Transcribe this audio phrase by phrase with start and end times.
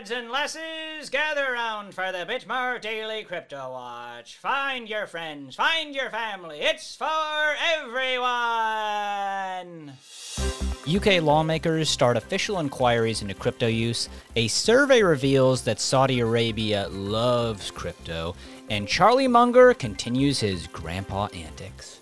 [0.00, 4.38] lads and lasses, gather round for the Bitmart Daily Crypto Watch.
[4.38, 6.60] Find your friends, find your family.
[6.60, 8.22] It's for everyone.
[10.88, 14.08] UK lawmakers start official inquiries into crypto use.
[14.36, 18.34] A survey reveals that Saudi Arabia loves crypto,
[18.70, 22.00] and Charlie Munger continues his grandpa antics.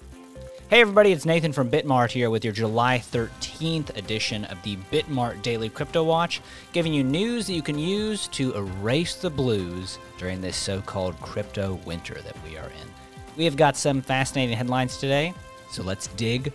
[0.71, 5.41] Hey everybody, it's Nathan from Bitmart here with your July 13th edition of the Bitmart
[5.41, 6.43] Daily Crypto Watch,
[6.75, 11.19] giving you news that you can use to erase the blues during this so called
[11.23, 12.89] crypto winter that we are in.
[13.34, 15.33] We have got some fascinating headlines today,
[15.70, 16.52] so let's dig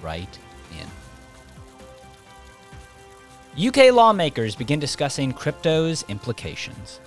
[0.00, 0.38] right
[3.56, 3.66] in.
[3.66, 7.00] UK lawmakers begin discussing crypto's implications.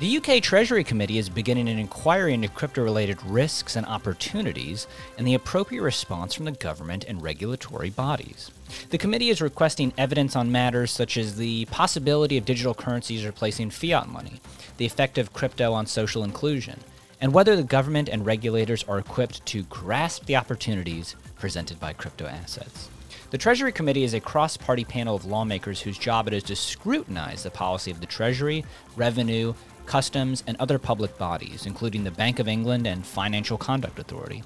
[0.00, 4.86] The UK Treasury Committee is beginning an inquiry into crypto related risks and opportunities
[5.18, 8.50] and the appropriate response from the government and regulatory bodies.
[8.88, 13.68] The committee is requesting evidence on matters such as the possibility of digital currencies replacing
[13.68, 14.40] fiat money,
[14.78, 16.80] the effect of crypto on social inclusion,
[17.20, 22.24] and whether the government and regulators are equipped to grasp the opportunities presented by crypto
[22.24, 22.88] assets.
[23.30, 26.56] The Treasury Committee is a cross party panel of lawmakers whose job it is to
[26.56, 28.64] scrutinize the policy of the Treasury,
[28.96, 29.54] Revenue,
[29.86, 34.42] customs, and other public bodies, including the Bank of England and Financial Conduct Authority.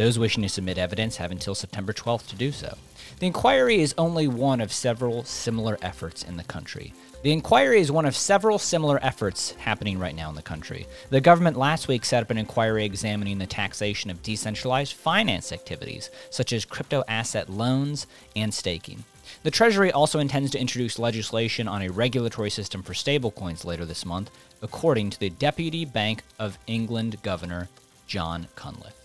[0.00, 2.78] Those wishing to submit evidence have until September 12th to do so.
[3.18, 6.94] The inquiry is only one of several similar efforts in the country.
[7.22, 10.86] The inquiry is one of several similar efforts happening right now in the country.
[11.10, 16.08] The government last week set up an inquiry examining the taxation of decentralized finance activities,
[16.30, 19.04] such as crypto asset loans and staking.
[19.42, 24.06] The Treasury also intends to introduce legislation on a regulatory system for stablecoins later this
[24.06, 24.30] month,
[24.62, 27.68] according to the Deputy Bank of England Governor
[28.06, 28.99] Jon Cunliffe.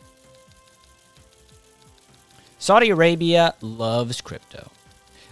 [2.66, 4.71] Saudi Arabia loves crypto.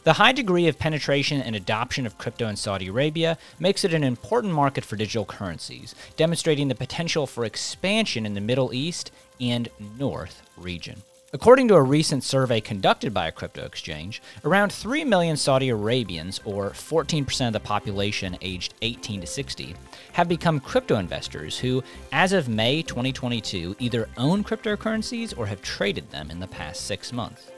[0.03, 4.03] The high degree of penetration and adoption of crypto in Saudi Arabia makes it an
[4.03, 9.11] important market for digital currencies, demonstrating the potential for expansion in the Middle East
[9.41, 9.67] and
[9.97, 11.01] North region.
[11.35, 16.39] According to a recent survey conducted by a crypto exchange, around 3 million Saudi Arabians,
[16.45, 19.75] or 14% of the population aged 18 to 60,
[20.11, 26.11] have become crypto investors who, as of May 2022, either own cryptocurrencies or have traded
[26.11, 27.49] them in the past six months.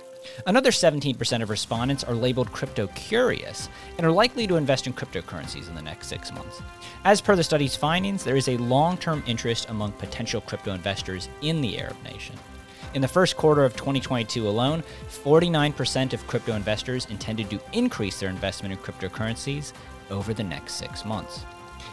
[0.47, 5.67] Another 17% of respondents are labeled crypto curious and are likely to invest in cryptocurrencies
[5.67, 6.61] in the next six months.
[7.03, 11.27] As per the study's findings, there is a long term interest among potential crypto investors
[11.41, 12.37] in the Arab nation.
[12.95, 18.29] In the first quarter of 2022 alone, 49% of crypto investors intended to increase their
[18.29, 19.73] investment in cryptocurrencies
[20.09, 21.43] over the next six months.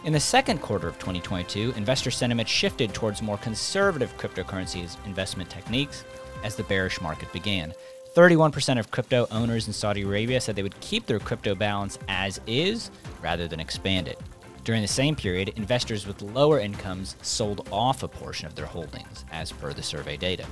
[0.05, 6.05] In the second quarter of 2022, investor sentiment shifted towards more conservative cryptocurrencies investment techniques
[6.45, 7.75] as the bearish market began.
[8.15, 12.41] 31% of crypto owners in Saudi Arabia said they would keep their crypto balance as
[12.47, 14.21] is rather than expand it.
[14.63, 19.25] During the same period, investors with lower incomes sold off a portion of their holdings,
[19.33, 20.47] as per the survey data.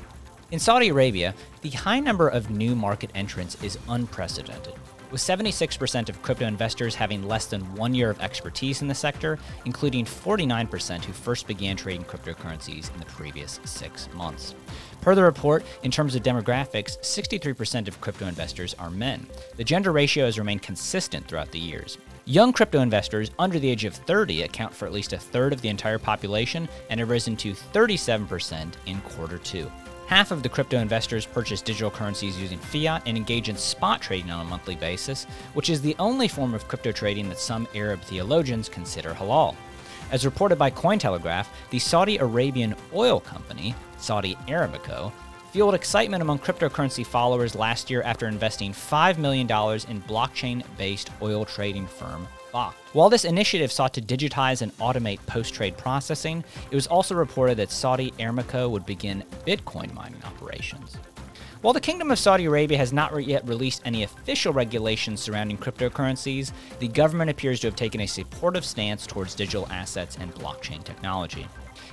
[0.53, 4.75] In Saudi Arabia, the high number of new market entrants is unprecedented,
[5.13, 9.39] with 76% of crypto investors having less than one year of expertise in the sector,
[9.65, 14.57] including 49% who first began trading cryptocurrencies in the previous six months.
[15.01, 19.29] Per the report, in terms of demographics, 63% of crypto investors are men.
[19.57, 21.97] The gender ratio has remained consistent throughout the years.
[22.25, 25.63] Young crypto investors under the age of 30 account for at least a third of
[25.63, 29.71] the entire population and have risen to 37% in quarter two.
[30.11, 34.33] Half of the crypto investors purchase digital currencies using fiat and engage in spot trading
[34.33, 38.01] on a monthly basis, which is the only form of crypto trading that some Arab
[38.03, 39.55] theologians consider halal.
[40.11, 45.13] As reported by Cointelegraph, the Saudi Arabian oil company, Saudi Aramco,
[45.53, 51.45] fueled excitement among cryptocurrency followers last year after investing $5 million in blockchain based oil
[51.45, 52.27] trading firm
[52.93, 57.57] while this initiative sought to digitize and automate post trade processing, it was also reported
[57.59, 60.97] that Saudi Aramco would begin Bitcoin mining operations.
[61.63, 66.53] While the Kingdom of Saudi Arabia has not yet released any official regulations surrounding cryptocurrencies,
[66.79, 71.47] the government appears to have taken a supportive stance towards digital assets and blockchain technology.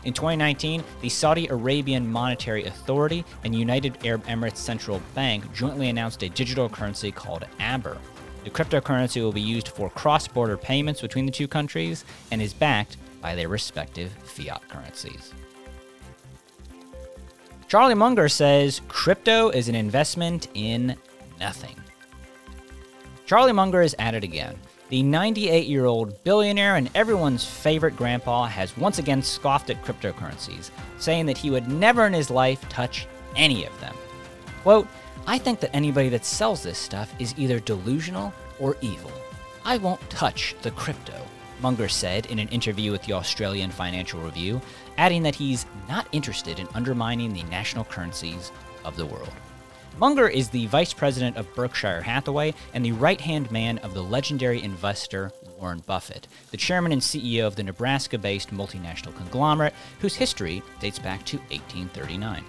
[0.06, 6.24] In 2019, the Saudi Arabian Monetary Authority and United Arab Emirates Central Bank jointly announced
[6.24, 7.98] a digital currency called Aber,
[8.46, 12.54] the cryptocurrency will be used for cross border payments between the two countries and is
[12.54, 15.34] backed by their respective fiat currencies.
[17.68, 20.96] Charlie Munger says crypto is an investment in
[21.38, 21.76] nothing.
[23.26, 24.58] Charlie Munger is at it again.
[24.88, 30.72] The 98 year old billionaire and everyone's favorite grandpa has once again scoffed at cryptocurrencies,
[30.98, 33.06] saying that he would never in his life touch
[33.36, 33.96] any of them.
[34.64, 34.88] Quote,
[35.26, 38.32] I think that anybody that sells this stuff is either delusional
[38.62, 39.12] or evil.
[39.66, 41.22] I won't touch the crypto,
[41.62, 44.62] Munger said in an interview with the Australian Financial Review,
[44.98, 48.52] adding that he's not interested in undermining the national currencies
[48.86, 49.32] of the world.
[49.98, 54.04] Munger is the vice president of Berkshire Hathaway and the right hand man of the
[54.04, 60.16] legendary investor Warren Buffett, the chairman and CEO of the Nebraska based multinational conglomerate whose
[60.16, 62.44] history dates back to 1839.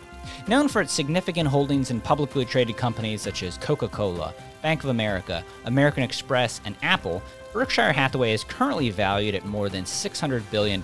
[0.46, 4.90] Known for its significant holdings in publicly traded companies such as Coca Cola, Bank of
[4.90, 7.22] America, American Express, and Apple,
[7.52, 10.82] Berkshire Hathaway is currently valued at more than $600 billion,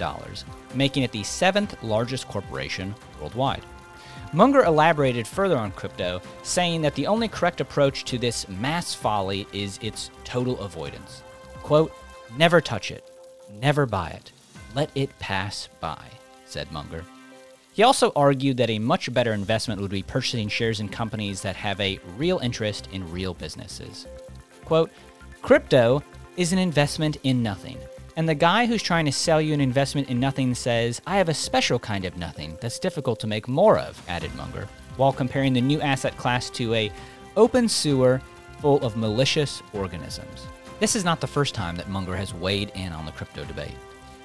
[0.74, 3.62] making it the seventh largest corporation worldwide.
[4.32, 9.46] Munger elaborated further on crypto, saying that the only correct approach to this mass folly
[9.52, 11.22] is its total avoidance.
[11.62, 11.92] Quote,
[12.36, 13.04] Never touch it,
[13.60, 14.32] never buy it,
[14.74, 16.04] let it pass by,
[16.46, 17.04] said Munger.
[17.74, 21.56] He also argued that a much better investment would be purchasing shares in companies that
[21.56, 24.06] have a real interest in real businesses.
[24.64, 24.92] Quote,
[25.42, 26.00] Crypto
[26.36, 27.76] is an investment in nothing.
[28.16, 31.28] And the guy who's trying to sell you an investment in nothing says, I have
[31.28, 35.52] a special kind of nothing that's difficult to make more of, added Munger, while comparing
[35.52, 36.92] the new asset class to a
[37.36, 38.22] open sewer
[38.60, 40.46] full of malicious organisms.
[40.78, 43.74] This is not the first time that Munger has weighed in on the crypto debate.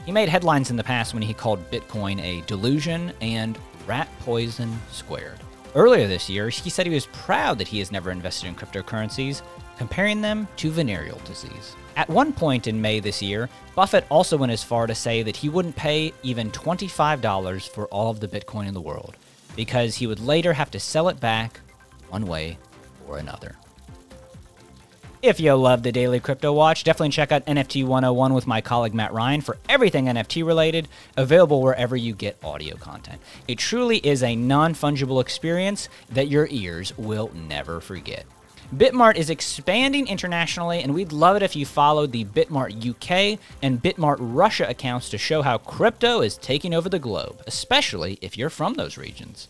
[0.05, 4.79] He made headlines in the past when he called Bitcoin a delusion and rat poison
[4.91, 5.39] squared.
[5.75, 9.43] Earlier this year, he said he was proud that he has never invested in cryptocurrencies,
[9.77, 11.75] comparing them to venereal disease.
[11.95, 15.35] At one point in May this year, Buffett also went as far to say that
[15.35, 19.15] he wouldn't pay even $25 for all of the Bitcoin in the world,
[19.55, 21.59] because he would later have to sell it back
[22.09, 22.57] one way
[23.07, 23.55] or another.
[25.21, 28.93] If you love the Daily Crypto Watch, definitely check out NFT 101 with my colleague
[28.93, 30.87] Matt Ryan for everything NFT related,
[31.17, 33.19] available wherever you get audio content.
[33.45, 38.25] It truly is a non fungible experience that your ears will never forget.
[38.73, 43.83] Bitmart is expanding internationally, and we'd love it if you followed the Bitmart UK and
[43.83, 48.49] Bitmart Russia accounts to show how crypto is taking over the globe, especially if you're
[48.49, 49.49] from those regions.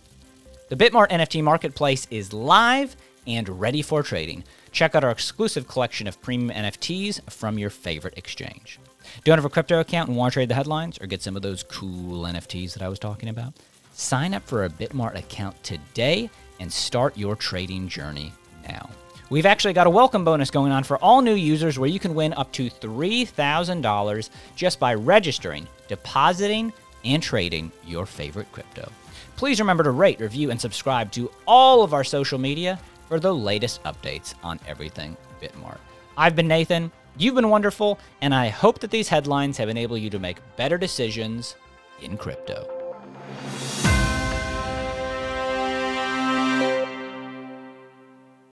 [0.69, 2.95] The Bitmart NFT marketplace is live
[3.27, 4.43] and ready for trading.
[4.71, 8.79] Check out our exclusive collection of premium NFTs from your favorite exchange.
[9.23, 11.41] Don't have a crypto account and want to trade the headlines or get some of
[11.41, 13.53] those cool NFTs that I was talking about?
[13.93, 16.29] Sign up for a Bitmart account today
[16.59, 18.31] and start your trading journey
[18.67, 18.89] now.
[19.29, 22.15] We've actually got a welcome bonus going on for all new users where you can
[22.15, 26.73] win up to $3,000 just by registering, depositing,
[27.05, 28.91] and trading your favorite crypto.
[29.35, 32.79] Please remember to rate, review, and subscribe to all of our social media
[33.09, 35.79] for the latest updates on everything Bitmart.
[36.15, 40.09] I've been Nathan, you've been wonderful, and I hope that these headlines have enabled you
[40.11, 41.55] to make better decisions
[42.01, 42.78] in crypto.